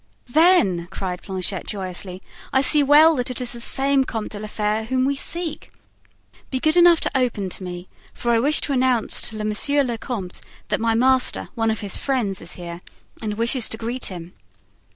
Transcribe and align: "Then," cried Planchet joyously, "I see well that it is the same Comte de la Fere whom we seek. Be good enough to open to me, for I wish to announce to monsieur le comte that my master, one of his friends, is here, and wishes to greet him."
"Then," 0.31 0.87
cried 0.89 1.21
Planchet 1.21 1.67
joyously, 1.67 2.23
"I 2.51 2.61
see 2.61 2.81
well 2.81 3.15
that 3.17 3.29
it 3.29 3.39
is 3.39 3.51
the 3.51 3.61
same 3.61 4.03
Comte 4.03 4.31
de 4.31 4.39
la 4.39 4.47
Fere 4.47 4.85
whom 4.85 5.05
we 5.05 5.13
seek. 5.13 5.69
Be 6.49 6.59
good 6.59 6.75
enough 6.75 6.99
to 7.01 7.11
open 7.15 7.49
to 7.51 7.63
me, 7.63 7.87
for 8.11 8.31
I 8.31 8.39
wish 8.39 8.61
to 8.61 8.73
announce 8.73 9.21
to 9.21 9.43
monsieur 9.45 9.83
le 9.83 9.99
comte 9.99 10.41
that 10.69 10.81
my 10.81 10.95
master, 10.95 11.49
one 11.53 11.69
of 11.69 11.81
his 11.81 11.97
friends, 11.99 12.41
is 12.41 12.53
here, 12.53 12.81
and 13.21 13.35
wishes 13.35 13.69
to 13.69 13.77
greet 13.77 14.05
him." 14.05 14.33